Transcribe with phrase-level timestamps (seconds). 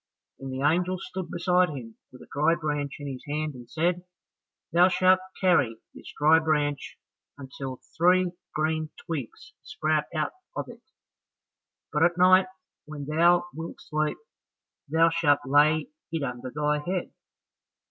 [0.39, 4.03] Then the angel stood beside him with a dry branch in his hand and said,
[4.73, 6.97] "Thou shalt carry this dry branch
[7.37, 10.81] until three green twigs sprout out of it,
[11.93, 12.47] but at night
[12.85, 14.17] when thou wilt sleep,
[14.89, 17.13] thou shalt lay it under thy head.